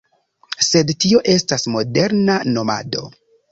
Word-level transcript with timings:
Sed 0.67 0.93
tio 1.03 1.21
estas 1.35 1.69
moderna 1.75 2.41
nomado. 2.57 3.07